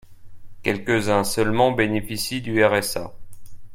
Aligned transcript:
Quelques-uns 0.63 1.23
seulement 1.23 1.73
bénéficient 1.73 2.41
du 2.41 2.65
RSA. 2.65 3.13